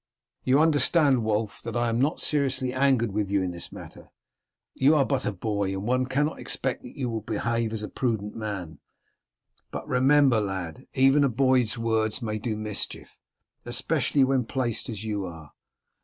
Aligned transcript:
You 0.43 0.59
understand, 0.59 1.23
Wulf, 1.23 1.61
that 1.61 1.77
I 1.77 1.87
am 1.87 2.01
not 2.01 2.19
seriously 2.19 2.73
angered 2.73 3.11
with 3.11 3.29
you 3.29 3.43
in 3.43 3.51
this 3.51 3.71
matter. 3.71 4.09
You 4.73 4.95
are 4.95 5.05
but 5.05 5.27
a 5.27 5.31
boy, 5.31 5.73
and 5.73 5.83
one 5.83 6.07
cannot 6.07 6.39
expect 6.39 6.81
that 6.81 6.97
you 6.97 7.07
will 7.07 7.21
behave 7.21 7.71
as 7.71 7.83
a 7.83 7.87
prudent 7.87 8.35
man; 8.35 8.79
but 9.69 9.87
remember, 9.87 10.39
lad, 10.41 10.87
even 10.95 11.23
a 11.23 11.29
boy's 11.29 11.77
words 11.77 12.19
may 12.19 12.39
do 12.39 12.57
mischief, 12.57 13.19
especially 13.63 14.23
when 14.23 14.45
placed 14.45 14.89
as 14.89 15.03
you 15.03 15.23
are. 15.27 15.51